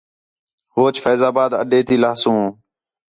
ہوچ 0.73 0.95
فیض 1.03 1.21
آباد 1.29 1.51
اڈے 1.61 1.79
تی 1.87 1.95
لہسوں 2.01 2.41